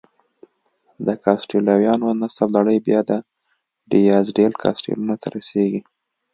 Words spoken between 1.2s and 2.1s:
کاسټیلویانو